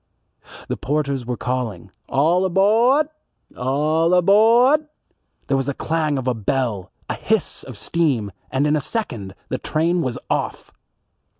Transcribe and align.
The 0.67 0.77
porters 0.77 1.27
were 1.27 1.37
calling, 1.37 1.91
"All 2.09 2.43
abawd! 2.49 3.09
All 3.55 4.09
abawd." 4.19 4.87
There 5.45 5.55
was 5.55 5.67
the 5.67 5.75
clang 5.75 6.17
of 6.17 6.27
a 6.27 6.33
bell, 6.33 6.91
a 7.07 7.13
hiss 7.13 7.61
of 7.61 7.77
steam, 7.77 8.31
and 8.49 8.65
in 8.65 8.75
a 8.75 8.81
second 8.81 9.35
the 9.49 9.59
train 9.59 10.01
was 10.01 10.17
off. 10.27 10.71